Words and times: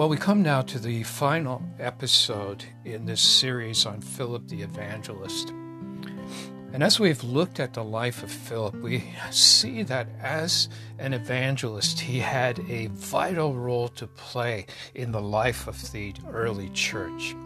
Well, 0.00 0.08
we 0.08 0.16
come 0.16 0.42
now 0.42 0.62
to 0.62 0.78
the 0.78 1.02
final 1.02 1.62
episode 1.78 2.64
in 2.86 3.04
this 3.04 3.20
series 3.20 3.84
on 3.84 4.00
Philip 4.00 4.48
the 4.48 4.62
Evangelist. 4.62 5.50
And 6.72 6.82
as 6.82 6.98
we've 6.98 7.22
looked 7.22 7.60
at 7.60 7.74
the 7.74 7.84
life 7.84 8.22
of 8.22 8.30
Philip, 8.30 8.76
we 8.76 9.04
see 9.30 9.82
that 9.82 10.08
as 10.18 10.70
an 10.98 11.12
evangelist, 11.12 12.00
he 12.00 12.18
had 12.18 12.60
a 12.60 12.86
vital 12.86 13.54
role 13.54 13.88
to 13.88 14.06
play 14.06 14.64
in 14.94 15.12
the 15.12 15.20
life 15.20 15.66
of 15.66 15.92
the 15.92 16.14
early 16.30 16.70
church. 16.70 17.36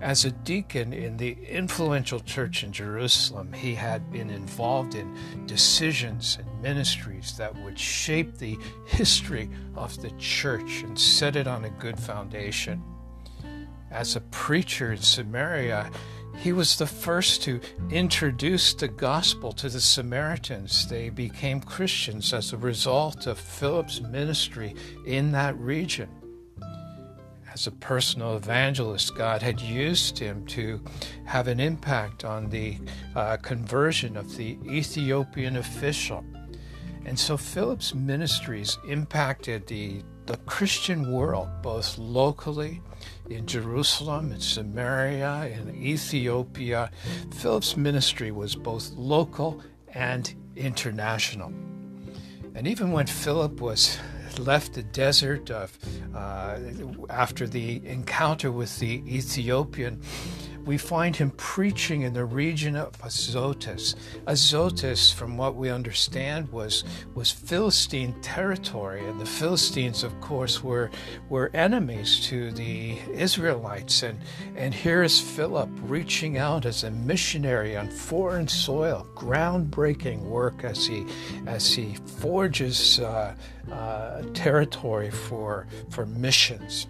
As 0.00 0.24
a 0.24 0.30
deacon 0.30 0.92
in 0.92 1.16
the 1.16 1.32
influential 1.48 2.20
church 2.20 2.62
in 2.62 2.72
Jerusalem, 2.72 3.52
he 3.52 3.74
had 3.74 4.12
been 4.12 4.28
involved 4.28 4.94
in 4.94 5.16
decisions 5.46 6.38
and 6.38 6.62
ministries 6.62 7.36
that 7.38 7.54
would 7.62 7.78
shape 7.78 8.36
the 8.36 8.58
history 8.86 9.48
of 9.74 10.00
the 10.02 10.10
church 10.12 10.82
and 10.82 10.98
set 10.98 11.36
it 11.36 11.46
on 11.46 11.64
a 11.64 11.70
good 11.70 11.98
foundation. 11.98 12.82
As 13.90 14.16
a 14.16 14.20
preacher 14.20 14.92
in 14.92 15.00
Samaria, 15.00 15.90
he 16.36 16.52
was 16.52 16.76
the 16.76 16.86
first 16.86 17.42
to 17.44 17.60
introduce 17.90 18.74
the 18.74 18.88
gospel 18.88 19.52
to 19.52 19.68
the 19.68 19.80
Samaritans. 19.80 20.88
They 20.88 21.08
became 21.08 21.60
Christians 21.60 22.34
as 22.34 22.52
a 22.52 22.58
result 22.58 23.26
of 23.26 23.38
Philip's 23.38 24.00
ministry 24.00 24.74
in 25.06 25.32
that 25.32 25.56
region. 25.58 26.08
As 27.54 27.68
a 27.68 27.70
personal 27.70 28.36
evangelist, 28.36 29.14
God 29.14 29.40
had 29.40 29.60
used 29.60 30.18
him 30.18 30.44
to 30.46 30.80
have 31.24 31.46
an 31.46 31.60
impact 31.60 32.24
on 32.24 32.50
the 32.50 32.78
uh, 33.14 33.36
conversion 33.36 34.16
of 34.16 34.36
the 34.36 34.58
Ethiopian 34.66 35.58
official. 35.58 36.24
And 37.04 37.16
so 37.16 37.36
Philip's 37.36 37.94
ministries 37.94 38.76
impacted 38.88 39.68
the, 39.68 40.02
the 40.26 40.36
Christian 40.38 41.12
world, 41.12 41.48
both 41.62 41.96
locally 41.96 42.82
in 43.30 43.46
Jerusalem, 43.46 44.32
in 44.32 44.40
Samaria, 44.40 45.46
in 45.56 45.76
Ethiopia. 45.76 46.90
Philip's 47.34 47.76
ministry 47.76 48.32
was 48.32 48.56
both 48.56 48.90
local 48.96 49.62
and 49.94 50.34
international. 50.56 51.52
And 52.56 52.66
even 52.66 52.90
when 52.90 53.06
Philip 53.06 53.60
was 53.60 53.96
left 54.38 54.74
the 54.74 54.82
desert 54.82 55.50
of, 55.50 55.78
uh, 56.14 56.58
after 57.10 57.46
the 57.46 57.80
encounter 57.86 58.50
with 58.50 58.78
the 58.78 59.02
Ethiopian, 59.06 60.00
we 60.64 60.78
find 60.78 61.14
him 61.14 61.30
preaching 61.32 62.02
in 62.02 62.14
the 62.14 62.24
region 62.24 62.74
of 62.76 62.94
Azotus. 63.02 63.94
Azotus, 64.26 65.12
from 65.12 65.36
what 65.36 65.56
we 65.56 65.68
understand, 65.68 66.50
was, 66.50 66.84
was 67.14 67.30
Philistine 67.30 68.18
territory, 68.22 69.06
and 69.06 69.20
the 69.20 69.26
Philistines, 69.26 70.02
of 70.02 70.18
course, 70.20 70.62
were, 70.62 70.90
were 71.28 71.50
enemies 71.52 72.20
to 72.28 72.50
the 72.52 72.98
Israelites. 73.12 74.02
And, 74.02 74.18
and 74.56 74.72
here 74.72 75.02
is 75.02 75.20
Philip 75.20 75.68
reaching 75.82 76.38
out 76.38 76.64
as 76.64 76.82
a 76.82 76.90
missionary 76.90 77.76
on 77.76 77.90
foreign 77.90 78.48
soil, 78.48 79.06
groundbreaking 79.14 80.22
work 80.22 80.64
as 80.64 80.86
he, 80.86 81.04
as 81.46 81.72
he 81.74 81.96
forges 82.06 83.00
uh, 83.00 83.34
uh, 83.72 84.22
territory 84.34 85.10
for, 85.10 85.66
for 85.90 86.06
missions. 86.06 86.86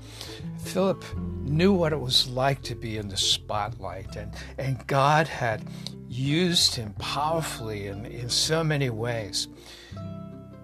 Philip 0.59 1.05
knew 1.43 1.73
what 1.73 1.93
it 1.93 2.01
was 2.01 2.29
like 2.29 2.63
to 2.63 2.75
be 2.75 2.97
in 2.97 3.09
the 3.09 3.17
spotlight, 3.17 4.17
and, 4.17 4.33
and 4.59 4.87
God 4.87 5.29
had 5.29 5.63
used 6.09 6.75
him 6.75 6.95
powerfully 6.99 7.87
in, 7.87 8.07
in 8.07 8.29
so 8.29 8.63
many 8.65 8.91
ways. 8.91 9.49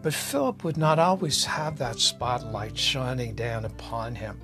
But 0.03 0.14
Philip 0.14 0.64
would 0.64 0.77
not 0.77 0.98
always 0.98 1.44
have 1.44 1.78
that 1.78 1.98
spotlight 1.98 2.78
shining 2.78 3.34
down 3.34 3.64
upon 3.64 4.15
him. 4.15 4.41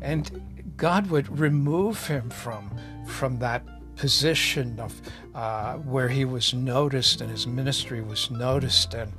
And 0.00 0.72
God 0.76 1.10
would 1.10 1.38
remove 1.38 2.06
him 2.06 2.30
from, 2.30 2.70
from 3.06 3.38
that 3.38 3.62
position 3.96 4.78
of 4.80 5.00
uh, 5.34 5.74
where 5.74 6.08
he 6.08 6.24
was 6.24 6.54
noticed 6.54 7.20
and 7.20 7.30
his 7.30 7.46
ministry 7.46 8.00
was 8.00 8.30
noticed 8.30 8.94
and 8.94 9.12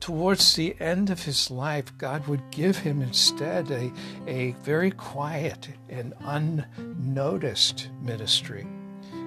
towards 0.00 0.54
the 0.54 0.76
end 0.80 1.10
of 1.10 1.24
his 1.24 1.50
life, 1.50 1.96
God 1.98 2.26
would 2.28 2.50
give 2.50 2.78
him 2.78 3.02
instead 3.02 3.70
a, 3.70 3.92
a 4.26 4.52
very 4.62 4.90
quiet 4.90 5.68
and 5.88 6.14
unnoticed 6.20 7.90
ministry. 8.02 8.66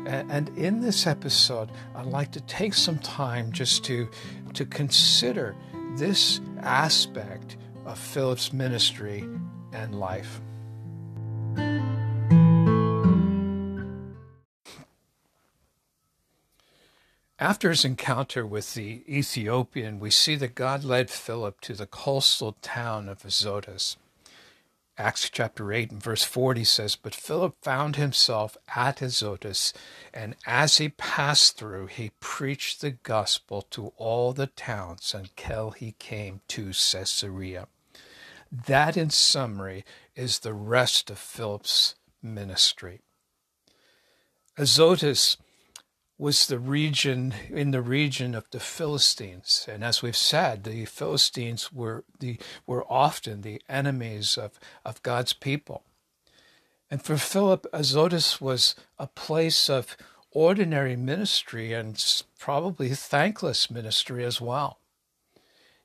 And 0.05 0.49
in 0.57 0.79
this 0.79 1.05
episode, 1.05 1.71
I'd 1.95 2.05
like 2.05 2.31
to 2.31 2.41
take 2.41 2.73
some 2.73 2.99
time 2.99 3.51
just 3.51 3.83
to, 3.85 4.09
to 4.53 4.65
consider 4.65 5.55
this 5.97 6.39
aspect 6.61 7.57
of 7.85 7.99
Philip's 7.99 8.53
ministry 8.53 9.27
and 9.73 9.99
life. 9.99 10.41
After 17.39 17.69
his 17.69 17.85
encounter 17.85 18.45
with 18.45 18.73
the 18.73 19.01
Ethiopian, 19.07 20.01
we 20.01 20.11
see 20.11 20.35
that 20.35 20.55
God 20.55 20.83
led 20.83 21.09
Philip 21.09 21.61
to 21.61 21.73
the 21.73 21.87
coastal 21.87 22.57
town 22.61 23.07
of 23.07 23.23
Azotus. 23.23 23.95
Acts 24.97 25.29
chapter 25.29 25.71
8 25.71 25.91
and 25.91 26.03
verse 26.03 26.25
40 26.25 26.65
says, 26.65 26.97
But 26.97 27.15
Philip 27.15 27.55
found 27.61 27.95
himself 27.95 28.57
at 28.75 29.01
Azotus, 29.01 29.71
and 30.13 30.35
as 30.45 30.79
he 30.79 30.89
passed 30.89 31.55
through, 31.55 31.87
he 31.87 32.11
preached 32.19 32.81
the 32.81 32.91
gospel 32.91 33.61
to 33.71 33.93
all 33.95 34.33
the 34.33 34.47
towns 34.47 35.15
until 35.15 35.71
he 35.71 35.93
came 35.93 36.41
to 36.49 36.73
Caesarea. 36.73 37.69
That, 38.51 38.97
in 38.97 39.11
summary, 39.11 39.85
is 40.13 40.39
the 40.39 40.53
rest 40.53 41.09
of 41.09 41.17
Philip's 41.17 41.95
ministry. 42.21 42.99
Azotus 44.57 45.37
was 46.19 46.47
the 46.47 46.59
region 46.59 47.33
in 47.49 47.71
the 47.71 47.81
region 47.81 48.35
of 48.35 48.45
the 48.51 48.59
Philistines, 48.59 49.65
and 49.71 49.85
as 49.85 50.01
we've 50.03 50.17
said, 50.17 50.65
the 50.65 50.83
Philistines 50.83 51.71
were 51.71 52.03
the 52.19 52.37
were 52.67 52.83
often 52.91 53.41
the 53.41 53.61
enemies 53.69 54.37
of, 54.37 54.59
of 54.83 55.01
God's 55.01 55.31
people. 55.31 55.83
And 56.91 57.01
for 57.01 57.17
Philip, 57.17 57.65
Azotus 57.71 58.41
was 58.41 58.75
a 58.97 59.07
place 59.07 59.69
of 59.69 59.95
ordinary 60.31 60.97
ministry 60.97 61.71
and 61.71 62.03
probably 62.37 62.89
thankless 62.89 63.71
ministry 63.71 64.25
as 64.25 64.41
well. 64.41 64.79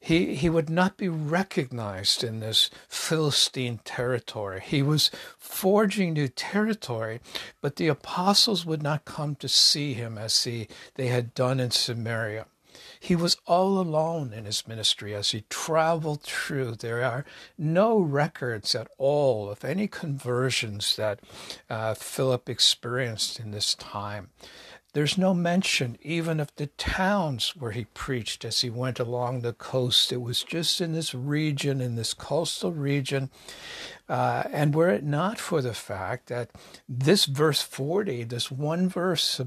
He, 0.04 0.34
he 0.34 0.50
would 0.50 0.69
not 0.69 0.98
be 0.98 1.09
recognized 1.09 2.22
in 2.22 2.41
this 2.41 2.69
Philistine 2.88 3.81
territory. 3.87 4.60
He 4.62 4.82
was 4.82 5.10
forging 5.38 6.12
new 6.12 6.28
territory, 6.28 7.20
but 7.62 7.76
the 7.76 7.88
apostles 7.88 8.66
would 8.66 8.82
not 8.82 9.06
come 9.06 9.34
to 9.37 9.48
see 9.48 9.94
him 9.94 10.19
as 10.19 10.44
he, 10.44 10.69
they 10.97 11.06
had 11.06 11.32
done 11.32 11.59
in 11.59 11.70
Samaria. 11.70 12.44
He 13.00 13.16
was 13.16 13.38
all 13.47 13.81
alone 13.81 14.34
in 14.34 14.44
his 14.44 14.69
ministry 14.69 15.14
as 15.14 15.31
he 15.31 15.44
traveled 15.48 16.22
through. 16.22 16.72
There 16.72 17.03
are 17.03 17.25
no 17.56 17.98
records 17.98 18.75
at 18.75 18.88
all 18.98 19.50
of 19.50 19.64
any 19.64 19.88
conversions 19.88 20.97
that 20.97 21.20
uh, 21.70 21.94
Philip 21.94 22.50
experienced 22.50 23.41
in 23.41 23.53
this 23.53 23.75
time. 23.75 24.28
There's 24.94 25.19
no 25.19 25.34
mention 25.34 25.99
even 26.03 26.38
of 26.38 26.55
the 26.55 26.69
towns 26.69 27.56
where 27.56 27.72
he 27.72 27.87
preached 27.87 28.44
as 28.44 28.60
he 28.60 28.71
went 28.71 29.00
along 29.00 29.41
the 29.41 29.53
coast. 29.53 30.12
It 30.12 30.22
was 30.22 30.44
just 30.44 30.81
in 30.81 30.93
this 30.93 31.12
region, 31.12 31.81
in 31.81 31.97
this 31.97 32.15
coastal 32.15 32.71
region. 32.71 33.28
Uh, 34.09 34.44
and 34.53 34.72
were 34.72 34.91
it 34.91 35.03
not 35.03 35.41
for 35.41 35.60
the 35.60 35.75
fact 35.75 36.28
that 36.28 36.53
this 36.88 37.25
verse 37.25 37.60
40, 37.60 38.22
this 38.22 38.53
one 38.53 38.88
verse 38.88 39.41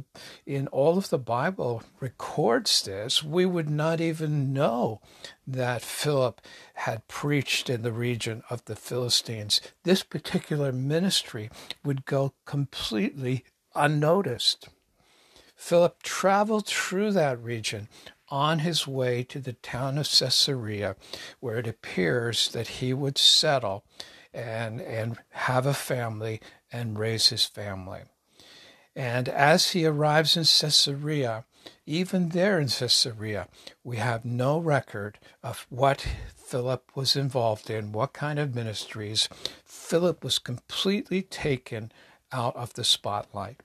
in 0.46 0.68
all 0.68 0.98
of 0.98 1.10
the 1.10 1.18
Bible 1.18 1.82
records 2.02 2.84
this, 2.84 3.24
we 3.24 3.46
would 3.46 3.70
not 3.70 4.02
even 4.02 4.52
know 4.52 5.00
that 5.48 5.82
Philip 5.82 6.42
had 6.74 7.08
preached 7.08 7.70
in 7.70 7.84
the 7.84 7.94
region 7.94 8.44
of 8.50 8.66
the 8.66 8.76
Philistines. 8.76 9.62
This 9.84 10.04
particular 10.04 10.74
ministry 10.74 11.50
would 11.86 12.04
go 12.04 12.34
completely 12.46 13.46
unnoticed. 13.74 14.68
Philip 15.58 16.04
traveled 16.04 16.68
through 16.68 17.12
that 17.14 17.42
region 17.42 17.90
on 18.30 18.60
his 18.60 18.88
way 18.88 19.24
to 19.24 19.40
the 19.40 19.54
town 19.54 19.98
of 19.98 20.08
Caesarea, 20.08 20.96
where 21.40 21.58
it 21.58 21.68
appears 21.68 22.50
that 22.50 22.68
he 22.68 22.94
would 22.94 23.18
settle 23.18 23.84
and, 24.34 24.80
and 24.80 25.18
have 25.32 25.66
a 25.66 25.74
family 25.74 26.40
and 26.72 27.00
raise 27.00 27.30
his 27.30 27.46
family. 27.46 28.02
And 28.96 29.28
as 29.28 29.72
he 29.72 29.86
arrives 29.86 30.38
in 30.38 30.44
Caesarea, 30.44 31.46
even 31.86 32.30
there 32.30 32.60
in 32.60 32.68
Caesarea, 32.68 33.48
we 33.84 33.98
have 33.98 34.26
no 34.26 34.60
record 34.60 35.18
of 35.44 35.66
what 35.70 36.08
Philip 36.36 36.92
was 36.96 37.16
involved 37.16 37.70
in, 37.70 37.92
what 37.92 38.14
kind 38.14 38.40
of 38.40 38.56
ministries. 38.56 39.28
Philip 39.66 40.24
was 40.24 40.40
completely 40.40 41.22
taken 41.22 41.92
out 42.32 42.56
of 42.56 42.74
the 42.74 42.84
spotlight. 42.84 43.62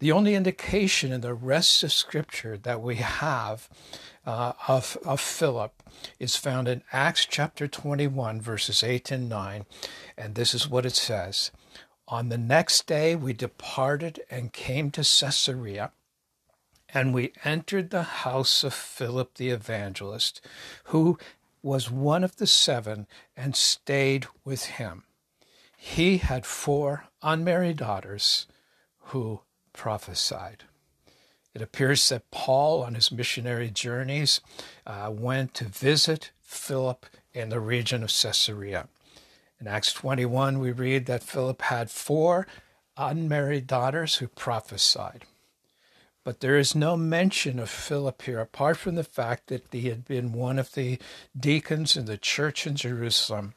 The 0.00 0.12
only 0.12 0.34
indication 0.34 1.12
in 1.12 1.20
the 1.20 1.34
rest 1.34 1.82
of 1.82 1.92
Scripture 1.92 2.56
that 2.56 2.80
we 2.80 2.96
have 2.96 3.68
uh, 4.24 4.54
of, 4.66 4.96
of 5.04 5.20
Philip 5.20 5.82
is 6.18 6.36
found 6.36 6.68
in 6.68 6.82
Acts 6.90 7.26
chapter 7.26 7.68
21, 7.68 8.40
verses 8.40 8.82
8 8.82 9.10
and 9.10 9.28
9. 9.28 9.66
And 10.16 10.34
this 10.34 10.54
is 10.54 10.66
what 10.66 10.86
it 10.86 10.96
says 10.96 11.50
On 12.08 12.30
the 12.30 12.38
next 12.38 12.86
day 12.86 13.14
we 13.14 13.34
departed 13.34 14.22
and 14.30 14.54
came 14.54 14.90
to 14.92 15.02
Caesarea. 15.02 15.92
And 16.88 17.12
we 17.12 17.34
entered 17.44 17.90
the 17.90 18.02
house 18.02 18.64
of 18.64 18.72
Philip 18.72 19.34
the 19.34 19.50
evangelist, 19.50 20.40
who 20.84 21.18
was 21.62 21.90
one 21.90 22.24
of 22.24 22.36
the 22.36 22.46
seven, 22.46 23.06
and 23.36 23.54
stayed 23.54 24.26
with 24.46 24.64
him. 24.64 25.04
He 25.76 26.18
had 26.18 26.46
four 26.46 27.04
unmarried 27.22 27.76
daughters 27.76 28.46
who 28.98 29.42
prophesied. 29.72 30.64
It 31.54 31.62
appears 31.62 32.08
that 32.08 32.30
Paul, 32.30 32.82
on 32.82 32.94
his 32.94 33.10
missionary 33.10 33.70
journeys, 33.70 34.40
uh, 34.86 35.10
went 35.12 35.54
to 35.54 35.64
visit 35.64 36.30
Philip 36.40 37.06
in 37.32 37.48
the 37.48 37.60
region 37.60 38.02
of 38.02 38.10
Caesarea. 38.10 38.88
In 39.60 39.66
Acts 39.66 39.92
21, 39.92 40.58
we 40.58 40.72
read 40.72 41.06
that 41.06 41.22
Philip 41.22 41.62
had 41.62 41.90
four 41.90 42.46
unmarried 42.96 43.66
daughters 43.66 44.16
who 44.16 44.28
prophesied. 44.28 45.24
But 46.22 46.40
there 46.40 46.58
is 46.58 46.74
no 46.74 46.96
mention 46.96 47.58
of 47.58 47.70
Philip 47.70 48.22
here, 48.22 48.40
apart 48.40 48.76
from 48.76 48.94
the 48.94 49.04
fact 49.04 49.48
that 49.48 49.66
he 49.72 49.88
had 49.88 50.04
been 50.04 50.32
one 50.32 50.58
of 50.58 50.74
the 50.74 50.98
deacons 51.38 51.96
in 51.96 52.04
the 52.04 52.18
church 52.18 52.66
in 52.66 52.76
Jerusalem. 52.76 53.54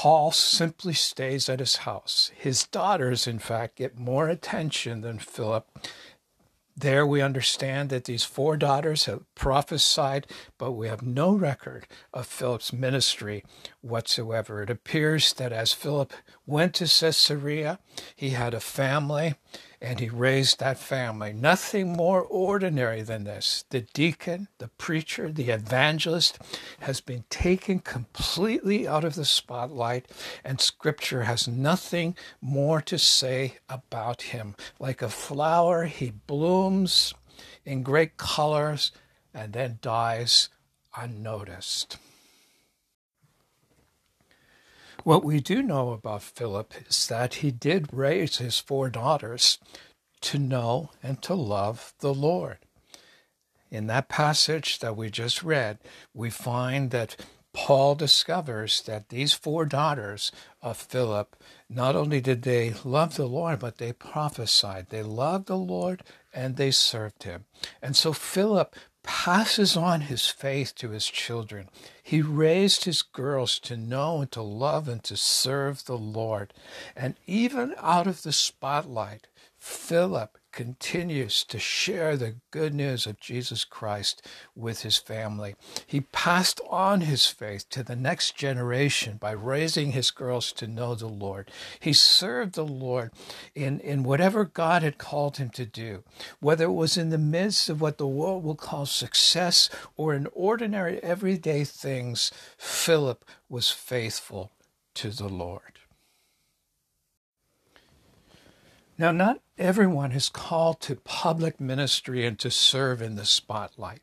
Paul 0.00 0.30
simply 0.30 0.92
stays 0.92 1.48
at 1.48 1.58
his 1.58 1.78
house. 1.78 2.30
His 2.36 2.68
daughters, 2.68 3.26
in 3.26 3.40
fact, 3.40 3.74
get 3.74 3.98
more 3.98 4.28
attention 4.28 5.00
than 5.00 5.18
Philip, 5.18 5.66
there 6.76 7.04
we 7.04 7.20
understand 7.20 7.90
that 7.90 8.04
these 8.04 8.22
four 8.22 8.56
daughters 8.56 9.06
have 9.06 9.24
prophesied, 9.34 10.28
but 10.56 10.70
we 10.70 10.86
have 10.86 11.02
no 11.02 11.32
record 11.32 11.88
of 12.14 12.28
Philip's 12.28 12.72
ministry 12.72 13.42
whatsoever. 13.80 14.62
It 14.62 14.70
appears 14.70 15.32
that 15.32 15.52
as 15.52 15.72
Philip 15.72 16.12
went 16.46 16.74
to 16.74 16.84
Caesarea, 16.84 17.80
he 18.14 18.30
had 18.30 18.54
a 18.54 18.60
family 18.60 19.34
and 19.80 20.00
he 20.00 20.08
raised 20.08 20.58
that 20.58 20.78
family. 20.78 21.32
Nothing 21.32 21.92
more 21.92 22.22
ordinary 22.22 23.02
than 23.02 23.24
this. 23.24 23.64
The 23.70 23.82
deacon, 23.82 24.48
the 24.58 24.68
preacher, 24.68 25.30
the 25.30 25.50
evangelist 25.50 26.38
has 26.80 27.00
been 27.00 27.24
taken 27.30 27.78
completely 27.78 28.88
out 28.88 29.04
of 29.04 29.14
the 29.14 29.24
spotlight, 29.24 30.06
and 30.44 30.60
scripture 30.60 31.22
has 31.22 31.46
nothing 31.46 32.16
more 32.40 32.80
to 32.82 32.98
say 32.98 33.58
about 33.68 34.22
him. 34.22 34.56
Like 34.78 35.02
a 35.02 35.08
flower, 35.08 35.84
he 35.84 36.10
blooms 36.10 37.14
in 37.64 37.82
great 37.82 38.16
colors 38.16 38.90
and 39.32 39.52
then 39.52 39.78
dies 39.80 40.48
unnoticed. 40.96 41.98
What 45.08 45.24
we 45.24 45.40
do 45.40 45.62
know 45.62 45.92
about 45.92 46.22
Philip 46.22 46.74
is 46.86 47.06
that 47.06 47.36
he 47.36 47.50
did 47.50 47.94
raise 47.94 48.36
his 48.36 48.58
four 48.58 48.90
daughters 48.90 49.56
to 50.20 50.38
know 50.38 50.90
and 51.02 51.22
to 51.22 51.34
love 51.34 51.94
the 52.00 52.12
Lord. 52.12 52.58
In 53.70 53.86
that 53.86 54.10
passage 54.10 54.80
that 54.80 54.98
we 54.98 55.08
just 55.08 55.42
read, 55.42 55.78
we 56.12 56.28
find 56.28 56.90
that 56.90 57.16
Paul 57.54 57.94
discovers 57.94 58.82
that 58.82 59.08
these 59.08 59.32
four 59.32 59.64
daughters 59.64 60.30
of 60.60 60.76
Philip, 60.76 61.42
not 61.70 61.96
only 61.96 62.20
did 62.20 62.42
they 62.42 62.74
love 62.84 63.16
the 63.16 63.24
Lord, 63.24 63.60
but 63.60 63.78
they 63.78 63.94
prophesied. 63.94 64.90
They 64.90 65.02
loved 65.02 65.46
the 65.46 65.56
Lord 65.56 66.02
and 66.34 66.56
they 66.56 66.70
served 66.70 67.22
him. 67.22 67.46
And 67.80 67.96
so 67.96 68.12
Philip 68.12 68.76
passes 69.08 69.74
on 69.74 70.02
his 70.02 70.28
faith 70.28 70.74
to 70.74 70.90
his 70.90 71.06
children. 71.06 71.70
He 72.02 72.20
raised 72.20 72.84
his 72.84 73.00
girls 73.00 73.58
to 73.60 73.74
know 73.74 74.20
and 74.20 74.30
to 74.32 74.42
love 74.42 74.86
and 74.86 75.02
to 75.04 75.16
serve 75.16 75.86
the 75.86 75.96
Lord. 75.96 76.52
And 76.94 77.14
even 77.26 77.74
out 77.78 78.06
of 78.06 78.22
the 78.22 78.32
spotlight, 78.32 79.26
Philip 79.56 80.37
continues 80.52 81.44
to 81.44 81.58
share 81.58 82.16
the 82.16 82.36
good 82.50 82.74
news 82.74 83.06
of 83.06 83.20
Jesus 83.20 83.64
Christ 83.64 84.26
with 84.54 84.82
his 84.82 84.96
family. 84.96 85.54
He 85.86 86.00
passed 86.00 86.60
on 86.68 87.02
his 87.02 87.26
faith 87.26 87.68
to 87.70 87.82
the 87.82 87.96
next 87.96 88.36
generation 88.36 89.16
by 89.16 89.32
raising 89.32 89.92
his 89.92 90.10
girls 90.10 90.52
to 90.52 90.66
know 90.66 90.94
the 90.94 91.08
Lord. 91.08 91.50
He 91.80 91.92
served 91.92 92.54
the 92.54 92.64
Lord 92.64 93.12
in, 93.54 93.80
in 93.80 94.02
whatever 94.02 94.44
God 94.44 94.82
had 94.82 94.98
called 94.98 95.36
him 95.36 95.50
to 95.50 95.64
do, 95.64 96.02
whether 96.40 96.64
it 96.64 96.72
was 96.72 96.96
in 96.96 97.10
the 97.10 97.18
midst 97.18 97.68
of 97.68 97.80
what 97.80 97.98
the 97.98 98.06
world 98.06 98.44
will 98.44 98.56
call 98.56 98.86
success 98.86 99.70
or 99.96 100.14
in 100.14 100.26
ordinary 100.32 101.02
everyday 101.02 101.64
things, 101.64 102.32
Philip 102.56 103.24
was 103.48 103.70
faithful 103.70 104.52
to 104.94 105.10
the 105.10 105.28
Lord. 105.28 105.78
Now, 109.00 109.12
not 109.12 109.40
everyone 109.56 110.10
is 110.10 110.28
called 110.28 110.80
to 110.80 110.96
public 110.96 111.60
ministry 111.60 112.26
and 112.26 112.36
to 112.40 112.50
serve 112.50 113.00
in 113.00 113.14
the 113.14 113.24
spotlight. 113.24 114.00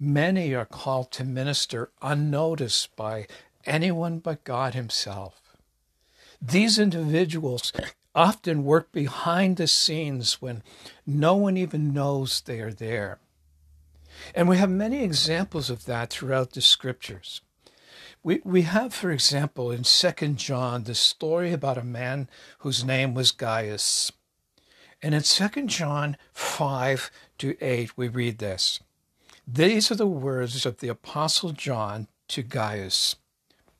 Many 0.00 0.54
are 0.54 0.66
called 0.66 1.12
to 1.12 1.24
minister 1.24 1.90
unnoticed 2.02 2.96
by 2.96 3.28
anyone 3.64 4.18
but 4.18 4.42
God 4.42 4.74
Himself. 4.74 5.40
These 6.42 6.80
individuals 6.80 7.72
often 8.12 8.64
work 8.64 8.90
behind 8.90 9.56
the 9.56 9.68
scenes 9.68 10.42
when 10.42 10.64
no 11.06 11.36
one 11.36 11.56
even 11.56 11.92
knows 11.94 12.40
they 12.40 12.60
are 12.60 12.72
there. 12.72 13.20
And 14.34 14.48
we 14.48 14.56
have 14.56 14.70
many 14.70 15.04
examples 15.04 15.70
of 15.70 15.84
that 15.84 16.10
throughout 16.10 16.52
the 16.52 16.60
scriptures. 16.60 17.40
We, 18.26 18.40
we 18.42 18.62
have, 18.62 18.92
for 18.92 19.12
example, 19.12 19.70
in 19.70 19.84
Second 19.84 20.38
John, 20.38 20.82
the 20.82 20.96
story 20.96 21.52
about 21.52 21.78
a 21.78 21.84
man 21.84 22.28
whose 22.58 22.84
name 22.84 23.14
was 23.14 23.30
Gaius. 23.30 24.10
And 25.00 25.14
in 25.14 25.22
Second 25.22 25.68
John 25.68 26.16
5 26.32 27.12
to 27.38 27.56
8, 27.60 27.96
we 27.96 28.08
read 28.08 28.38
this 28.38 28.80
These 29.46 29.92
are 29.92 29.94
the 29.94 30.08
words 30.08 30.66
of 30.66 30.78
the 30.78 30.88
Apostle 30.88 31.52
John 31.52 32.08
to 32.26 32.42
Gaius. 32.42 33.14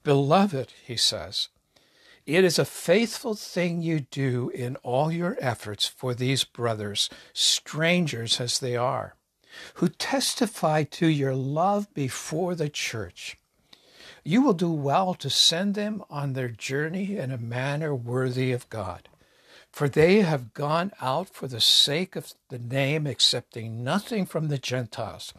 Beloved, 0.05 0.73
he 0.85 0.97
says, 0.97 1.49
it 2.25 2.45
is 2.45 2.57
a 2.57 2.65
faithful 2.65 3.35
thing 3.35 3.83
you 3.83 3.99
do 3.99 4.51
in 4.51 4.77
all 4.85 5.11
your 5.11 5.37
efforts 5.41 5.89
for 5.89 6.15
these 6.15 6.45
brothers, 6.45 7.11
strangers 7.33 8.41
as 8.41 8.61
they 8.61 8.77
are, 8.77 9.17
who 9.75 9.89
testify 9.89 10.85
to 10.85 11.09
your 11.09 11.35
love 11.35 11.93
before 11.95 12.55
the 12.55 12.69
church. 12.69 13.39
You 14.27 14.43
will 14.43 14.55
do 14.55 14.73
well 14.73 15.15
to 15.15 15.31
send 15.31 15.77
them 15.77 16.03
on 16.11 16.33
their 16.33 16.49
journey 16.49 17.17
in 17.17 17.31
a 17.31 17.39
manner 17.39 17.95
worthy 17.95 18.51
of 18.51 18.69
God. 18.69 19.09
For 19.71 19.89
they 19.89 20.23
have 20.23 20.53
gone 20.53 20.91
out 21.01 21.29
for 21.29 21.47
the 21.47 21.61
sake 21.61 22.17
of 22.17 22.35
the 22.49 22.59
name, 22.59 23.07
accepting 23.07 23.85
nothing 23.85 24.27
from 24.27 24.49
the 24.49 24.59
Gentiles. 24.59 25.33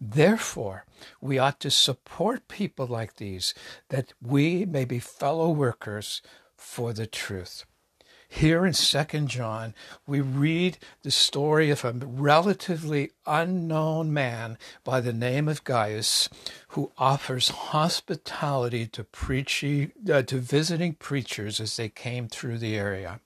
Therefore, 0.00 0.86
we 1.20 1.38
ought 1.38 1.60
to 1.60 1.70
support 1.70 2.48
people 2.48 2.86
like 2.86 3.16
these, 3.16 3.52
that 3.90 4.14
we 4.22 4.64
may 4.64 4.86
be 4.86 5.00
fellow 5.00 5.50
workers 5.50 6.22
for 6.56 6.94
the 6.94 7.06
truth. 7.06 7.66
Here 8.32 8.64
in 8.64 8.72
2 8.74 9.04
John, 9.26 9.74
we 10.06 10.20
read 10.20 10.78
the 11.02 11.10
story 11.10 11.68
of 11.70 11.84
a 11.84 11.92
relatively 11.92 13.10
unknown 13.26 14.14
man 14.14 14.56
by 14.84 15.00
the 15.00 15.12
name 15.12 15.48
of 15.48 15.64
Gaius 15.64 16.28
who 16.68 16.92
offers 16.96 17.48
hospitality 17.48 18.86
to, 18.86 19.02
preaching, 19.02 19.90
uh, 20.10 20.22
to 20.22 20.38
visiting 20.38 20.94
preachers 20.94 21.60
as 21.60 21.76
they 21.76 21.88
came 21.88 22.28
through 22.28 22.58
the 22.58 22.76
area. 22.76 23.20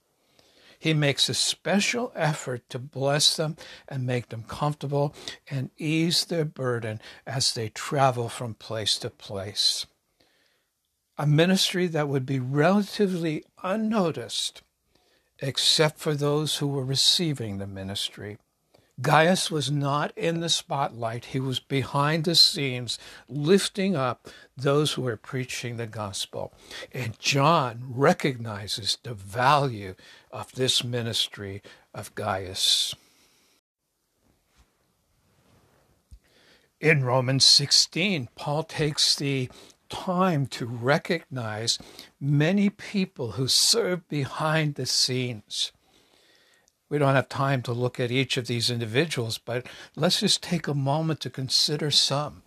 He 0.79 0.95
makes 0.95 1.29
a 1.29 1.35
special 1.35 2.11
effort 2.17 2.69
to 2.71 2.79
bless 2.79 3.37
them 3.37 3.57
and 3.87 4.07
make 4.07 4.31
them 4.31 4.43
comfortable 4.43 5.15
and 5.51 5.71
ease 5.77 6.25
their 6.25 6.47
burden 6.47 6.99
as 7.27 7.53
they 7.53 7.69
travel 7.69 8.31
from 8.31 8.55
place 8.55 8.99
to 9.01 9.11
place. 9.11 9.85
A 11.19 11.27
ministry 11.27 11.87
that 11.89 12.09
would 12.09 12.25
be 12.25 12.41
relatively 12.41 13.45
unnoticed 13.63 14.63
except 15.41 15.99
for 15.99 16.15
those 16.15 16.57
who 16.57 16.67
were 16.67 16.85
receiving 16.85 17.59
the 17.59 17.67
ministry. 17.67 18.39
Gaius 19.01 19.51
was 19.51 19.73
not 19.73 20.17
in 20.17 20.39
the 20.39 20.49
spotlight. 20.49 21.27
He 21.27 21.41
was 21.41 21.59
behind 21.59 22.25
the 22.25 22.37
scenes, 22.37 22.97
lifting 23.29 23.97
up 23.97 24.29
those 24.57 24.93
who 24.93 25.03
were 25.03 25.17
preaching 25.17 25.77
the 25.77 25.87
gospel. 25.87 26.53
And 26.93 27.19
John 27.19 27.87
recognizes 27.89 28.99
the 29.03 29.15
value 29.15 29.97
of 30.31 30.53
this 30.53 30.85
ministry 30.85 31.61
of 31.93 32.15
Gaius. 32.15 32.95
In 36.81 37.03
Romans 37.03 37.45
16, 37.45 38.29
Paul 38.37 38.63
takes 38.63 39.17
the 39.17 39.49
time 39.95 40.47
to 40.47 40.67
recognize 40.67 41.79
many 42.21 42.69
people 42.69 43.33
who 43.33 43.47
serve 43.47 44.07
behind 44.09 44.75
the 44.75 44.87
scenes. 44.87 45.73
we 46.91 46.99
don't 46.99 47.15
have 47.15 47.29
time 47.29 47.63
to 47.63 47.73
look 47.73 47.99
at 47.99 48.11
each 48.11 48.37
of 48.37 48.47
these 48.47 48.71
individuals, 48.71 49.39
but 49.39 49.67
let's 49.97 50.21
just 50.21 50.43
take 50.43 50.69
a 50.69 50.75
moment 50.75 51.19
to 51.21 51.31
consider 51.31 51.91
some. 51.91 52.43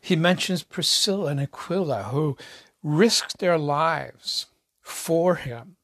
He 0.00 0.14
mentions 0.14 0.62
Priscilla 0.62 1.30
and 1.32 1.40
Aquila, 1.40 2.04
who 2.04 2.36
risked 2.82 3.38
their 3.38 3.58
lives 3.58 4.46
for 4.80 5.34
him. 5.34 5.76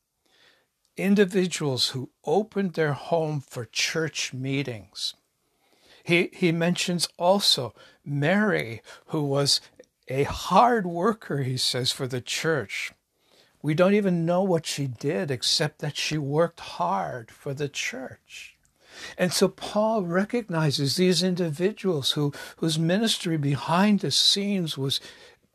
Individuals 0.97 1.89
who 1.89 2.11
opened 2.25 2.75
their 2.75 2.93
home 2.93 3.41
for 3.41 3.65
church 3.65 4.33
meetings. 4.33 5.15
He, 6.05 6.31
he 6.33 6.53
mentions 6.53 7.09
also 7.19 7.75
Mary, 8.05 8.83
who 9.07 9.25
was 9.25 9.61
a 10.09 10.25
hard 10.25 10.87
worker, 10.87 11.43
he 11.43 11.57
says, 11.57 11.93
for 11.93 12.07
the 12.07 12.21
church. 12.21 12.93
We 13.63 13.75
don't 13.75 13.95
even 13.95 14.27
know 14.27 14.43
what 14.43 14.67
she 14.67 14.87
did 14.87 15.31
except 15.31 15.79
that 15.79 15.97
she 15.97 16.19
worked 16.19 16.61
hard 16.61 17.31
for 17.31 17.55
the 17.55 17.69
church. 17.69 18.57
And 19.17 19.33
so 19.33 19.49
Paul 19.49 20.03
recognizes 20.03 20.97
these 20.97 21.23
individuals 21.23 22.13
who, 22.13 22.33
whose 22.59 22.79
ministry 22.79 23.37
behind 23.37 24.01
the 24.01 24.11
scenes 24.11 24.77
was 24.77 25.01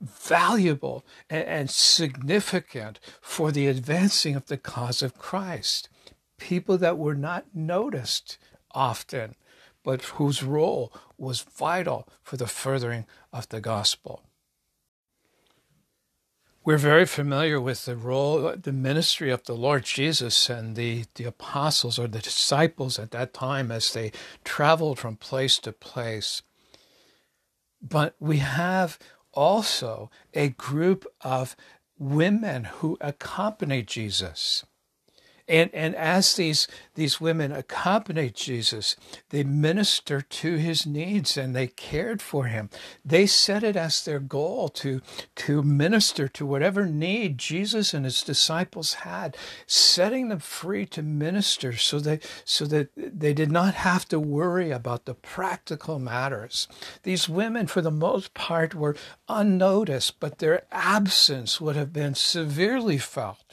valuable 0.02 1.06
and, 1.30 1.44
and 1.46 1.70
significant 1.70 3.00
for 3.22 3.52
the 3.52 3.68
advancing 3.68 4.36
of 4.36 4.48
the 4.48 4.58
cause 4.58 5.02
of 5.02 5.18
Christ. 5.18 5.90
People 6.38 6.78
that 6.78 6.98
were 6.98 7.16
not 7.16 7.46
noticed 7.54 8.38
often, 8.72 9.36
but 9.84 10.02
whose 10.04 10.44
role 10.44 10.94
was 11.18 11.42
vital 11.42 12.08
for 12.24 12.38
the 12.38 12.48
furthering 12.48 13.06
of 13.32 13.50
the 13.50 13.62
gospel. 13.62 14.24
We're 16.70 16.78
very 16.78 17.08
familiar 17.08 17.60
with 17.60 17.86
the 17.86 17.96
role, 17.96 18.54
the 18.56 18.72
ministry 18.72 19.32
of 19.32 19.44
the 19.46 19.56
Lord 19.56 19.86
Jesus 19.86 20.52
and 20.52 20.76
the, 20.76 21.06
the 21.16 21.24
apostles 21.24 21.98
or 21.98 22.08
the 22.08 22.20
disciples 22.20 23.00
at 23.00 23.10
that 23.10 23.34
time 23.34 23.72
as 23.72 23.92
they 23.92 24.12
traveled 24.44 25.00
from 25.00 25.16
place 25.16 25.58
to 25.62 25.72
place. 25.72 26.44
But 27.82 28.14
we 28.20 28.38
have 28.38 29.00
also 29.34 30.12
a 30.36 30.50
group 30.50 31.08
of 31.22 31.56
women 31.98 32.66
who 32.66 33.00
accompanied 33.02 33.88
Jesus. 33.88 34.64
And, 35.50 35.72
and 35.74 35.96
as 35.96 36.36
these, 36.36 36.68
these 36.94 37.20
women 37.20 37.52
accompanied 37.52 38.36
Jesus, 38.36 38.96
they 39.30 39.44
ministered 39.44 40.30
to 40.30 40.58
his 40.58 40.86
needs 40.86 41.38
and 41.38 41.56
they 41.56 41.66
cared 41.66 42.22
for 42.22 42.46
him. 42.46 42.70
They 43.04 43.26
set 43.26 43.64
it 43.64 43.76
as 43.76 44.06
their 44.06 44.20
goal 44.20 44.70
to, 44.70 45.02
to 45.38 45.64
minister 45.64 46.28
to 46.28 46.46
whatever 46.46 46.86
need 46.86 47.40
Jesus 47.40 47.96
and 47.96 48.06
his 48.06 48.22
disciples 48.22 48.94
had, 48.94 49.36
setting 49.66 50.30
them 50.30 50.38
free 50.38 50.86
to 50.86 51.02
minister 51.02 51.76
so 51.76 52.00
that, 52.02 52.24
so 52.46 52.66
that 52.66 52.90
they 52.96 53.34
did 53.34 53.52
not 53.52 53.74
have 53.74 54.08
to 54.10 54.20
worry 54.20 54.70
about 54.70 55.06
the 55.06 55.16
practical 55.16 55.98
matters. 55.98 56.68
These 57.02 57.28
women, 57.28 57.66
for 57.66 57.82
the 57.82 57.90
most 57.90 58.36
part, 58.36 58.76
were 58.76 58.96
unnoticed, 59.28 60.20
but 60.20 60.38
their 60.38 60.66
absence 60.72 61.60
would 61.60 61.76
have 61.76 61.92
been 61.92 62.14
severely 62.14 63.00
felt 63.00 63.49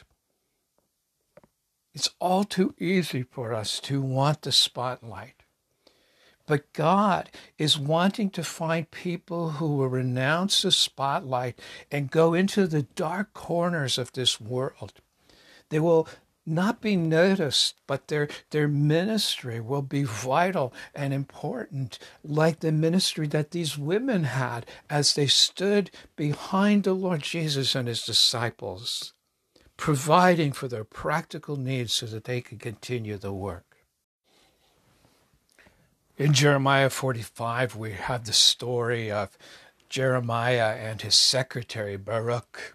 it's 1.97 2.11
all 2.21 2.45
too 2.45 2.75
easy 2.79 3.23
for 3.23 3.55
us 3.55 3.81
to 3.81 4.03
want 4.03 4.43
the 4.43 4.53
spotlight. 4.53 5.45
But 6.47 6.71
God 6.75 7.31
is 7.57 7.79
wanting 7.79 8.29
to 8.33 8.45
find 8.45 8.91
people 8.91 9.53
who 9.53 9.77
will 9.77 9.89
renounce 9.89 10.61
the 10.61 10.73
spotlight 10.73 11.59
and 11.91 12.11
go 12.11 12.35
into 12.35 12.67
the 12.67 12.83
dark 12.83 13.33
corners 13.33 13.97
of 13.97 14.13
this 14.13 14.39
world. 14.39 15.01
They 15.71 15.81
will 15.81 16.07
not 16.45 16.83
be 16.83 16.97
noticed, 16.97 17.77
but 17.87 18.09
their, 18.09 18.29
their 18.51 18.69
ministry 18.69 19.59
will 19.59 19.81
be 19.81 20.03
vital 20.03 20.75
and 20.95 21.15
important, 21.15 21.99
like 22.23 22.61
the 22.61 22.73
ministry 22.73 23.27
that 23.29 23.53
these 23.53 23.79
women 23.79 24.25
had 24.25 24.67
as 24.91 25.15
they 25.15 25.29
stood 25.29 25.91
behind 26.15 26.85
the 26.85 26.93
Lord 26.93 27.23
Jesus 27.23 27.75
and 27.75 27.89
his 27.89 28.03
disciples 28.03 29.15
providing 29.77 30.53
for 30.53 30.69
their 30.69 30.85
practical 30.85 31.57
needs 31.57 31.93
so 31.93 32.07
that 32.07 32.25
they 32.25 32.41
can 32.41 32.59
continue 32.59 33.17
the 33.17 33.33
work. 33.33 33.77
In 36.17 36.33
Jeremiah 36.33 36.89
45, 36.89 37.77
we 37.77 37.93
have 37.93 38.25
the 38.25 38.33
story 38.33 39.11
of 39.11 39.37
Jeremiah 39.91 40.75
and 40.75 41.03
his 41.03 41.15
secretary 41.15 41.97
Baruch. 41.97 42.75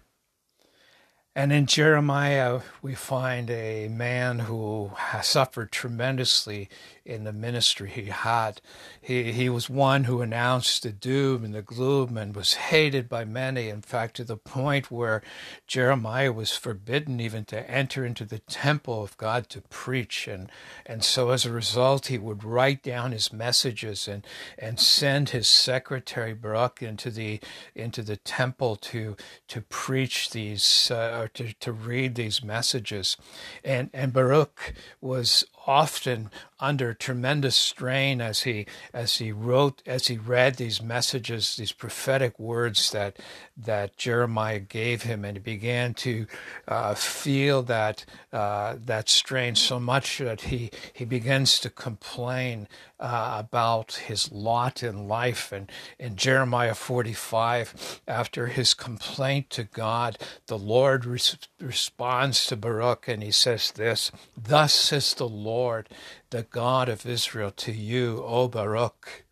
And 1.34 1.52
in 1.52 1.66
Jeremiah, 1.66 2.60
we 2.82 2.94
find 2.94 3.50
a 3.50 3.88
man 3.88 4.40
who 4.40 4.92
has 4.96 5.26
suffered 5.26 5.72
tremendously 5.72 6.68
in 7.04 7.24
the 7.24 7.32
ministry 7.32 7.90
he 7.90 8.06
had. 8.06 8.60
He, 9.00 9.32
he 9.32 9.48
was 9.48 9.68
one 9.68 10.04
who 10.04 10.20
announced 10.22 10.82
the 10.82 10.92
doom 10.92 11.44
and 11.44 11.54
the 11.54 11.62
gloom 11.62 12.16
and 12.16 12.34
was 12.34 12.54
hated 12.54 13.08
by 13.08 13.24
many, 13.24 13.68
in 13.68 13.82
fact, 13.82 14.16
to 14.16 14.24
the 14.24 14.36
point 14.36 14.90
where 14.90 15.22
Jeremiah 15.66 16.32
was 16.32 16.52
forbidden 16.52 17.20
even 17.20 17.44
to 17.46 17.70
enter 17.70 18.04
into 18.04 18.24
the 18.24 18.38
temple 18.38 19.02
of 19.02 19.16
God 19.16 19.48
to 19.50 19.60
preach. 19.62 20.28
And, 20.28 20.50
and 20.86 21.02
so 21.02 21.30
as 21.30 21.44
a 21.44 21.52
result, 21.52 22.06
he 22.06 22.18
would 22.18 22.44
write 22.44 22.82
down 22.82 23.12
his 23.12 23.32
messages 23.32 24.06
and, 24.06 24.26
and 24.58 24.78
send 24.78 25.30
his 25.30 25.48
secretary 25.48 26.34
Baruch 26.34 26.82
into 26.82 27.10
the, 27.10 27.40
into 27.74 28.02
the 28.02 28.16
temple 28.16 28.76
to, 28.76 29.16
to 29.48 29.60
preach 29.60 30.30
these, 30.30 30.90
uh, 30.90 31.18
or 31.22 31.28
to, 31.28 31.52
to 31.54 31.72
read 31.72 32.14
these 32.14 32.44
messages. 32.44 33.16
And, 33.64 33.90
and 33.92 34.12
Baruch 34.12 34.74
was 35.00 35.44
often 35.66 36.30
under 36.58 36.94
tremendous 36.94 37.56
strain 37.56 38.20
as 38.20 38.42
he 38.42 38.66
as 38.92 39.16
he 39.16 39.32
wrote 39.32 39.82
as 39.86 40.06
he 40.06 40.16
read 40.16 40.56
these 40.56 40.80
messages 40.80 41.56
these 41.56 41.72
prophetic 41.72 42.38
words 42.38 42.90
that 42.92 43.18
that 43.56 43.96
Jeremiah 43.96 44.60
gave 44.60 45.02
him 45.02 45.24
and 45.24 45.36
he 45.36 45.42
began 45.42 45.94
to 45.94 46.26
uh, 46.68 46.94
feel 46.94 47.62
that 47.64 48.04
uh, 48.32 48.76
that 48.84 49.08
strain 49.08 49.54
so 49.56 49.80
much 49.80 50.18
that 50.18 50.42
he 50.42 50.70
he 50.92 51.04
begins 51.04 51.58
to 51.60 51.70
complain 51.70 52.68
uh, 53.02 53.36
about 53.38 53.92
his 54.06 54.32
lot 54.32 54.82
in 54.82 55.08
life 55.08 55.52
and 55.52 55.70
in 55.98 56.16
Jeremiah 56.16 56.74
45 56.74 58.00
after 58.08 58.46
his 58.46 58.72
complaint 58.72 59.50
to 59.50 59.64
God 59.64 60.16
the 60.46 60.58
Lord 60.58 61.04
res- 61.04 61.36
responds 61.60 62.46
to 62.46 62.56
Baruch 62.56 63.08
and 63.08 63.22
he 63.22 63.30
says 63.30 63.72
this 63.72 64.10
thus 64.36 64.72
says 64.72 65.12
the 65.14 65.28
Lord 65.28 65.82
Lord, 65.82 65.88
the 66.30 66.42
God 66.44 66.88
of 66.88 67.06
Israel, 67.06 67.50
to 67.52 67.72
you, 67.72 68.22
O 68.24 68.48
Baruch. 68.48 69.24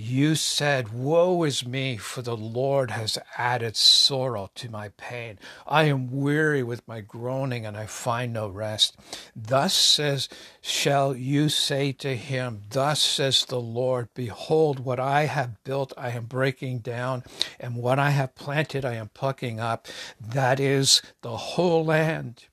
You 0.00 0.36
said, 0.36 0.92
Woe 0.92 1.42
is 1.42 1.66
me, 1.66 1.96
for 1.96 2.22
the 2.22 2.36
Lord 2.36 2.92
has 2.92 3.18
added 3.36 3.74
sorrow 3.74 4.48
to 4.54 4.70
my 4.70 4.90
pain. 4.90 5.40
I 5.66 5.84
am 5.84 6.12
weary 6.12 6.62
with 6.62 6.86
my 6.86 7.00
groaning, 7.00 7.66
and 7.66 7.76
I 7.76 7.86
find 7.86 8.32
no 8.32 8.46
rest. 8.46 8.96
Thus 9.34 9.74
says, 9.74 10.28
shall 10.60 11.16
you 11.16 11.48
say 11.48 11.90
to 11.94 12.14
him, 12.14 12.62
Thus 12.70 13.02
says 13.02 13.44
the 13.44 13.60
Lord, 13.60 14.08
Behold, 14.14 14.78
what 14.78 15.00
I 15.00 15.24
have 15.24 15.64
built 15.64 15.92
I 15.96 16.10
am 16.10 16.26
breaking 16.26 16.78
down, 16.78 17.24
and 17.58 17.74
what 17.74 17.98
I 17.98 18.10
have 18.10 18.36
planted 18.36 18.84
I 18.84 18.94
am 18.94 19.08
plucking 19.08 19.58
up. 19.58 19.88
That 20.20 20.60
is 20.60 21.02
the 21.22 21.36
whole 21.36 21.84
land. 21.84 22.44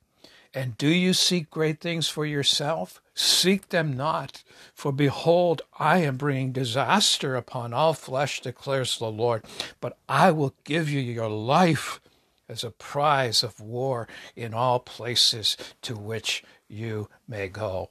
And 0.52 0.76
do 0.80 0.88
you 0.88 1.14
seek 1.14 1.52
great 1.52 1.80
things 1.80 2.08
for 2.10 2.26
yourself? 2.26 3.04
Seek 3.16 3.70
them 3.70 3.96
not. 3.96 4.44
For 4.74 4.92
behold, 4.92 5.62
I 5.80 6.00
am 6.00 6.18
bringing 6.18 6.52
disaster 6.52 7.36
upon 7.36 7.74
all 7.74 7.94
flesh, 7.94 8.42
declares 8.42 8.98
the 8.98 9.10
Lord. 9.10 9.46
But 9.80 9.98
I 10.10 10.32
will 10.32 10.54
give 10.66 10.90
you 10.90 11.00
your 11.00 11.30
life 11.30 12.02
as 12.50 12.64
a 12.64 12.72
prize 12.72 13.42
of 13.42 13.60
war 13.60 14.08
in 14.36 14.54
all 14.54 14.80
places 14.80 15.56
to 15.82 15.96
which 15.96 16.44
you 16.68 17.10
may 17.28 17.48
go. 17.48 17.90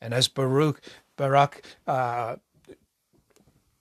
And 0.00 0.14
as 0.14 0.28
Baruch, 0.28 0.80
Baruch 1.16 1.62
uh, 1.86 2.36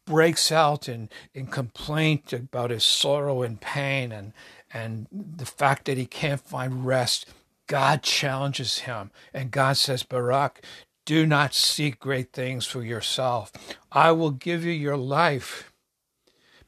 breaks 0.06 0.52
out 0.52 0.90
in, 0.90 1.10
in 1.36 1.46
complaint 1.46 2.34
about 2.34 2.72
his 2.72 2.84
sorrow 2.84 3.44
and 3.44 3.62
pain 3.62 4.12
and, 4.12 4.34
and 4.74 5.08
the 5.12 5.46
fact 5.46 5.86
that 5.86 5.98
he 5.98 6.08
can't 6.08 6.42
find 6.42 6.86
rest, 6.86 7.28
God 7.68 8.02
challenges 8.02 8.80
him, 8.80 9.12
and 9.34 9.52
God 9.52 9.78
says, 9.78 10.04
Baruch, 10.04 10.62
do 11.06 11.26
not 11.26 11.54
seek 11.54 12.00
great 12.00 12.34
things 12.34 12.66
for 12.66 12.84
yourself. 12.84 13.52
I 13.92 14.12
will 14.12 14.32
give 14.32 14.66
you 14.66 14.72
your 14.72 14.98
life, 14.98 15.72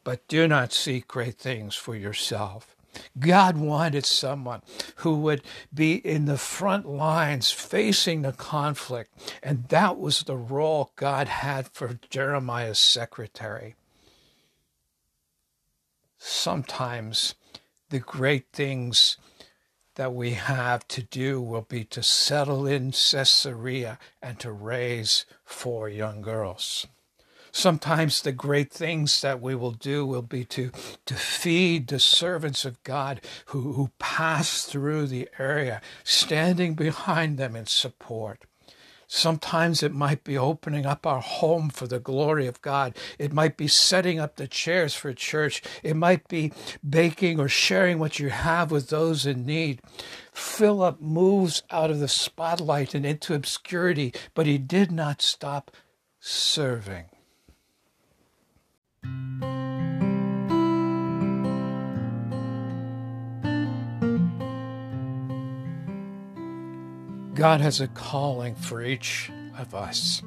but 0.04 0.28
do 0.28 0.48
not 0.48 0.72
seek 0.72 1.08
great 1.08 1.38
things 1.38 1.76
for 1.76 1.96
yourself. 1.96 2.76
God 3.20 3.58
wanted 3.58 4.06
someone 4.06 4.62
who 4.98 5.18
would 5.18 5.42
be 5.74 5.96
in 5.96 6.26
the 6.26 6.38
front 6.38 6.88
lines 6.88 7.52
facing 7.52 8.22
the 8.22 8.32
conflict, 8.32 9.12
and 9.44 9.68
that 9.70 9.98
was 9.98 10.22
the 10.22 10.38
role 10.38 10.92
God 10.96 11.28
had 11.28 11.68
for 11.68 12.00
Jeremiah's 12.10 12.80
secretary. 12.80 13.76
Sometimes 16.18 17.36
the 17.90 18.00
great 18.00 18.48
things 18.52 19.18
that 20.00 20.14
we 20.14 20.32
have 20.32 20.88
to 20.88 21.04
do 21.04 21.42
will 21.42 21.66
be 21.68 21.84
to 21.84 22.02
settle 22.02 22.66
in 22.66 22.90
Caesarea 22.94 24.00
and 24.22 24.40
to 24.40 24.50
raise 24.50 25.26
four 25.44 25.90
young 25.90 26.22
girls. 26.22 26.88
Sometimes 27.52 28.22
the 28.22 28.32
great 28.32 28.72
things 28.72 29.20
that 29.20 29.42
we 29.42 29.56
will 29.56 29.74
do 29.74 30.06
will 30.06 30.22
be 30.22 30.46
to, 30.46 30.72
to 31.06 31.16
feed 31.16 31.88
the 31.88 32.00
servants 32.00 32.64
of 32.64 32.82
God 32.84 33.20
who, 33.48 33.74
who 33.74 33.92
pass 34.00 34.64
through 34.64 35.08
the 35.08 35.28
area, 35.38 35.82
standing 36.06 36.76
behind 36.76 37.38
them 37.38 37.58
in 37.58 37.66
support. 37.66 38.46
Sometimes 39.12 39.82
it 39.82 39.92
might 39.92 40.24
be 40.24 40.38
opening 40.38 40.86
up 40.86 41.08
our 41.08 41.20
home 41.20 41.72
for 41.72 41.88
the 41.88 42.00
glory 42.00 42.46
of 42.46 42.62
God. 42.62 42.96
It 43.18 43.34
might 43.34 43.58
be 43.58 43.68
setting 43.68 44.20
up 44.20 44.36
the 44.36 44.48
chairs 44.48 44.94
for 44.94 45.12
church. 45.14 45.64
It 45.82 45.96
might 45.96 46.28
be 46.28 46.54
baking 46.88 47.40
or 47.40 47.50
sharing 47.50 47.98
what 47.98 48.20
you 48.20 48.30
have 48.30 48.70
with 48.70 48.90
those 48.90 49.26
in 49.26 49.48
need. 49.48 49.82
Philip 50.32 51.02
moves 51.02 51.64
out 51.72 51.90
of 51.90 52.00
the 52.00 52.08
spotlight 52.08 52.94
and 52.94 53.04
into 53.04 53.34
obscurity, 53.34 54.14
but 54.36 54.46
he 54.46 54.60
did 54.60 54.92
not 54.92 55.24
stop 55.24 55.72
serving. 56.20 57.06
God 67.40 67.62
has 67.62 67.80
a 67.80 67.88
calling 67.88 68.54
for 68.54 68.84
each 68.84 69.32
of 69.58 69.74
us. 69.74 70.22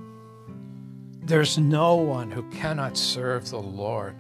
There's 1.21 1.59
no 1.59 1.95
one 1.97 2.31
who 2.31 2.43
cannot 2.45 2.97
serve 2.97 3.51
the 3.51 3.59
Lord. 3.59 4.15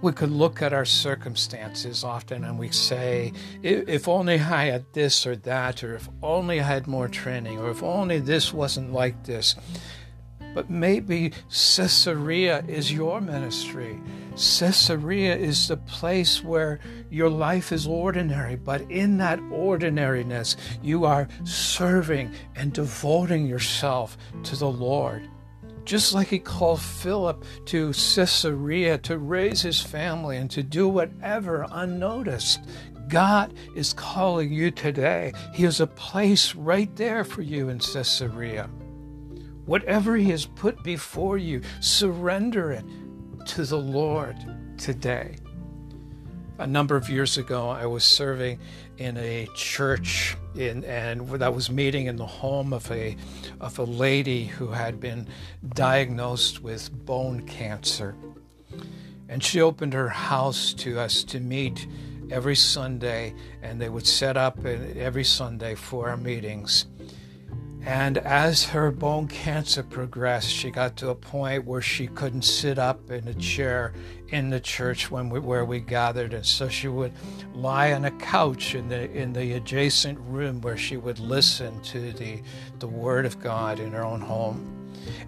We 0.00 0.12
could 0.12 0.30
look 0.30 0.62
at 0.62 0.72
our 0.72 0.86
circumstances 0.86 2.02
often 2.02 2.44
and 2.44 2.58
we 2.58 2.70
say, 2.70 3.34
if 3.62 4.08
only 4.08 4.36
I 4.36 4.70
had 4.70 4.86
this 4.94 5.26
or 5.26 5.36
that, 5.36 5.84
or 5.84 5.96
if 5.96 6.08
only 6.22 6.60
I 6.60 6.64
had 6.64 6.86
more 6.86 7.08
training, 7.08 7.58
or 7.58 7.68
if 7.68 7.82
only 7.82 8.18
this 8.18 8.54
wasn't 8.54 8.94
like 8.94 9.24
this. 9.24 9.54
But 10.56 10.70
maybe 10.70 11.34
Caesarea 11.50 12.64
is 12.66 12.90
your 12.90 13.20
ministry. 13.20 14.00
Caesarea 14.30 15.36
is 15.36 15.68
the 15.68 15.76
place 15.76 16.42
where 16.42 16.80
your 17.10 17.28
life 17.28 17.72
is 17.72 17.86
ordinary, 17.86 18.56
but 18.56 18.80
in 18.90 19.18
that 19.18 19.38
ordinariness, 19.52 20.56
you 20.82 21.04
are 21.04 21.28
serving 21.44 22.32
and 22.54 22.72
devoting 22.72 23.46
yourself 23.46 24.16
to 24.44 24.56
the 24.56 24.70
Lord. 24.70 25.28
Just 25.84 26.14
like 26.14 26.28
he 26.28 26.38
called 26.38 26.80
Philip 26.80 27.44
to 27.66 27.88
Caesarea 27.88 28.96
to 28.96 29.18
raise 29.18 29.60
his 29.60 29.82
family 29.82 30.38
and 30.38 30.50
to 30.52 30.62
do 30.62 30.88
whatever 30.88 31.66
unnoticed. 31.70 32.60
God 33.08 33.52
is 33.74 33.92
calling 33.92 34.50
you 34.50 34.70
today. 34.70 35.34
He 35.52 35.64
has 35.64 35.82
a 35.82 35.86
place 35.86 36.54
right 36.54 36.96
there 36.96 37.24
for 37.24 37.42
you 37.42 37.68
in 37.68 37.78
Caesarea. 37.78 38.70
Whatever 39.66 40.16
He 40.16 40.30
has 40.30 40.46
put 40.46 40.82
before 40.82 41.38
you, 41.38 41.60
surrender 41.80 42.72
it 42.72 42.84
to 43.46 43.64
the 43.64 43.78
Lord 43.78 44.36
today. 44.78 45.36
A 46.58 46.66
number 46.66 46.96
of 46.96 47.10
years 47.10 47.36
ago, 47.36 47.68
I 47.68 47.84
was 47.84 48.02
serving 48.02 48.58
in 48.96 49.16
a 49.18 49.46
church 49.54 50.36
in, 50.54 50.84
and 50.84 51.42
I 51.42 51.48
was 51.50 51.70
meeting 51.70 52.06
in 52.06 52.16
the 52.16 52.26
home 52.26 52.72
of 52.72 52.90
a 52.90 53.14
of 53.60 53.78
a 53.78 53.84
lady 53.84 54.46
who 54.46 54.68
had 54.68 54.98
been 54.98 55.28
diagnosed 55.74 56.62
with 56.62 56.90
bone 57.04 57.42
cancer. 57.46 58.16
And 59.28 59.42
she 59.42 59.60
opened 59.60 59.92
her 59.92 60.08
house 60.08 60.72
to 60.74 60.98
us 60.98 61.24
to 61.24 61.40
meet 61.40 61.86
every 62.30 62.56
Sunday, 62.56 63.34
and 63.62 63.80
they 63.80 63.88
would 63.88 64.06
set 64.06 64.36
up 64.36 64.64
every 64.64 65.24
Sunday 65.24 65.74
for 65.74 66.08
our 66.08 66.16
meetings. 66.16 66.86
And 67.86 68.18
as 68.18 68.64
her 68.64 68.90
bone 68.90 69.28
cancer 69.28 69.84
progressed, 69.84 70.50
she 70.50 70.72
got 70.72 70.96
to 70.96 71.10
a 71.10 71.14
point 71.14 71.64
where 71.64 71.80
she 71.80 72.08
couldn't 72.08 72.42
sit 72.42 72.80
up 72.80 73.12
in 73.12 73.28
a 73.28 73.34
chair 73.34 73.94
in 74.30 74.50
the 74.50 74.58
church 74.58 75.08
when 75.08 75.30
we, 75.30 75.38
where 75.38 75.64
we 75.64 75.78
gathered, 75.78 76.34
and 76.34 76.44
so 76.44 76.68
she 76.68 76.88
would 76.88 77.12
lie 77.54 77.92
on 77.92 78.04
a 78.04 78.10
couch 78.10 78.74
in 78.74 78.88
the 78.88 79.08
in 79.12 79.32
the 79.32 79.52
adjacent 79.52 80.18
room 80.18 80.60
where 80.62 80.76
she 80.76 80.96
would 80.96 81.20
listen 81.20 81.80
to 81.82 82.10
the 82.10 82.42
the 82.80 82.88
Word 82.88 83.24
of 83.24 83.38
God 83.40 83.78
in 83.78 83.92
her 83.92 84.04
own 84.04 84.20
home. 84.20 84.75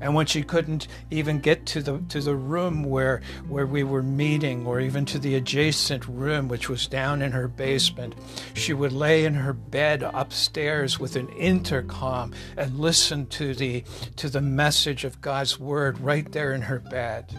And 0.01 0.15
when 0.15 0.27
she 0.27 0.43
couldn't 0.43 0.89
even 1.11 1.41
get 1.41 1.67
to 1.67 1.83
the 1.83 1.99
to 2.09 2.21
the 2.21 2.35
room 2.35 2.85
where 2.85 3.21
where 3.49 3.67
we 3.67 3.83
were 3.83 4.03
meeting, 4.03 4.67
or 4.67 4.81
even 4.81 5.05
to 5.07 5.19
the 5.19 5.35
adjacent 5.35 6.07
room, 6.07 6.49
which 6.49 6.69
was 6.69 6.87
down 6.87 7.23
in 7.23 7.33
her 7.33 7.49
basement, 7.49 8.15
she 8.55 8.73
would 8.73 8.93
lay 8.93 9.25
in 9.25 9.35
her 9.35 9.53
bed 9.53 10.03
upstairs 10.03 10.99
with 10.99 11.17
an 11.17 11.29
intercom 11.31 12.33
and 12.57 12.79
listen 12.79 13.27
to 13.27 13.55
the 13.55 13.85
to 14.17 14.29
the 14.29 14.41
message 14.41 15.05
of 15.05 15.21
God's 15.21 15.59
word 15.59 16.01
right 16.01 16.31
there 16.33 16.53
in 16.53 16.63
her 16.63 16.79
bed. 16.79 17.35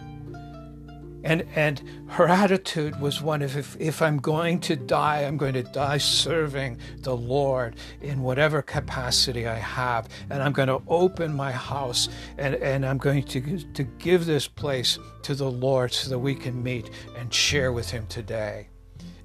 And, 1.22 1.44
and 1.54 1.82
her 2.08 2.26
attitude 2.26 3.00
was 3.00 3.20
one 3.20 3.42
of 3.42 3.56
if, 3.56 3.76
if 3.78 4.00
I'm 4.00 4.18
going 4.18 4.60
to 4.60 4.76
die, 4.76 5.22
I'm 5.24 5.36
going 5.36 5.54
to 5.54 5.62
die 5.62 5.98
serving 5.98 6.78
the 6.98 7.16
Lord 7.16 7.76
in 8.00 8.22
whatever 8.22 8.62
capacity 8.62 9.46
I 9.46 9.56
have. 9.56 10.08
And 10.30 10.42
I'm 10.42 10.52
going 10.52 10.68
to 10.68 10.82
open 10.88 11.34
my 11.34 11.52
house 11.52 12.08
and, 12.38 12.54
and 12.56 12.86
I'm 12.86 12.98
going 12.98 13.22
to, 13.24 13.58
to 13.58 13.82
give 13.82 14.26
this 14.26 14.48
place 14.48 14.98
to 15.22 15.34
the 15.34 15.50
Lord 15.50 15.92
so 15.92 16.08
that 16.10 16.18
we 16.18 16.34
can 16.34 16.62
meet 16.62 16.90
and 17.18 17.32
share 17.32 17.72
with 17.72 17.90
Him 17.90 18.06
today, 18.06 18.68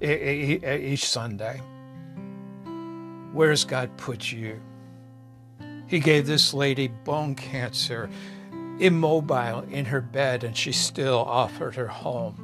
each 0.00 1.06
Sunday. 1.06 1.60
Where 3.32 3.50
has 3.50 3.64
God 3.64 3.96
put 3.96 4.32
you? 4.32 4.60
He 5.86 6.00
gave 6.00 6.26
this 6.26 6.52
lady 6.52 6.88
bone 6.88 7.34
cancer 7.34 8.10
immobile 8.78 9.64
in 9.70 9.86
her 9.86 10.00
bed, 10.00 10.44
and 10.44 10.56
she 10.56 10.72
still 10.72 11.18
offered 11.18 11.74
her 11.74 11.88
home. 11.88 12.42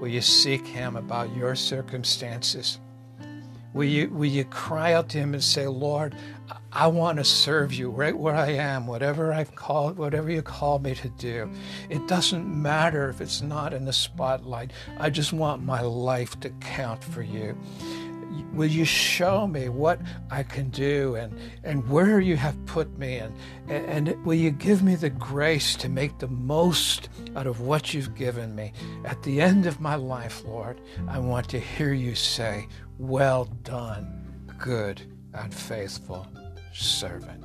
Will 0.00 0.08
you 0.08 0.20
seek 0.20 0.66
Him 0.66 0.96
about 0.96 1.34
your 1.36 1.54
circumstances? 1.54 2.78
Will 3.72 3.84
you, 3.84 4.08
will 4.10 4.26
you 4.26 4.44
cry 4.44 4.92
out 4.92 5.08
to 5.10 5.18
Him 5.18 5.34
and 5.34 5.42
say, 5.42 5.66
Lord, 5.66 6.14
I 6.72 6.88
want 6.88 7.18
to 7.18 7.24
serve 7.24 7.72
you 7.72 7.88
right 7.88 8.16
where 8.16 8.34
I 8.34 8.50
am, 8.50 8.86
whatever 8.86 9.32
I've 9.32 9.54
called, 9.54 9.96
whatever 9.96 10.30
you 10.30 10.42
call 10.42 10.80
me 10.80 10.94
to 10.96 11.08
do. 11.08 11.48
It 11.88 12.06
doesn't 12.08 12.46
matter 12.46 13.08
if 13.08 13.20
it's 13.20 13.42
not 13.42 13.72
in 13.72 13.84
the 13.84 13.92
spotlight. 13.92 14.72
I 14.98 15.10
just 15.10 15.32
want 15.32 15.62
my 15.62 15.80
life 15.82 16.38
to 16.40 16.50
count 16.60 17.02
for 17.02 17.22
you 17.22 17.56
will 18.54 18.70
you 18.70 18.84
show 18.84 19.46
me 19.46 19.68
what 19.68 20.00
I 20.30 20.42
can 20.42 20.70
do 20.70 21.16
and, 21.16 21.38
and 21.62 21.88
where 21.88 22.20
you 22.20 22.36
have 22.36 22.56
put 22.66 22.98
me 22.98 23.16
and, 23.16 23.34
and 23.68 24.24
will 24.24 24.34
you 24.34 24.50
give 24.50 24.82
me 24.82 24.94
the 24.94 25.10
grace 25.10 25.76
to 25.76 25.88
make 25.88 26.18
the 26.18 26.28
most 26.28 27.08
out 27.36 27.46
of 27.46 27.60
what 27.60 27.94
you've 27.94 28.14
given 28.14 28.54
me? 28.54 28.72
At 29.04 29.22
the 29.22 29.40
end 29.40 29.66
of 29.66 29.80
my 29.80 29.94
life, 29.94 30.42
Lord, 30.44 30.80
I 31.08 31.18
want 31.18 31.48
to 31.50 31.60
hear 31.60 31.92
you 31.92 32.14
say, 32.14 32.68
Well 32.98 33.46
done, 33.62 34.46
good 34.58 35.02
and 35.34 35.52
faithful 35.52 36.26
servant. 36.72 37.43